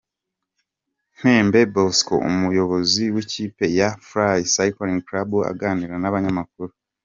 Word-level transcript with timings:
Ntembe 1.17 1.59
Bosco 1.73 2.15
umuyobozi 2.29 3.03
w'ikipe 3.13 3.65
ya 3.77 3.89
Fly 4.07 4.39
Cycling 4.53 4.99
Club 5.07 5.29
aganira 5.51 5.95
n'abanyamakuru. 5.99 6.73